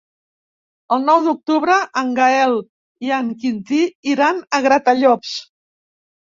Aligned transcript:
El 0.95 1.03
nou 1.09 1.21
d'octubre 1.27 1.75
en 2.01 2.09
Gaël 2.21 2.57
i 3.09 3.13
en 3.21 3.31
Quintí 3.45 3.85
iran 4.17 4.43
a 4.61 4.65
Gratallops. 4.71 5.39